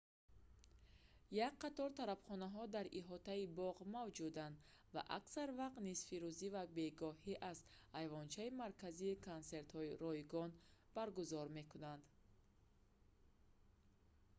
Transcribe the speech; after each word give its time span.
як 1.47 1.53
қатор 1.63 1.89
тарабхонаҳо 1.99 2.63
дар 2.75 2.85
иҳотаи 2.99 3.43
боғ 3.59 3.75
мавҷуданд 3.95 4.55
ва 4.93 5.01
аксар 5.17 5.49
вақт 5.61 5.79
нисфирӯзӣ 5.87 6.47
ва 6.55 6.63
бегоҳӣ 6.77 7.33
аз 7.51 7.59
айвончаи 7.99 8.49
марказӣ 8.61 9.09
консертҳои 9.29 9.97
ройгон 10.05 10.49
баргузор 10.97 11.47
мекунанд 11.57 12.03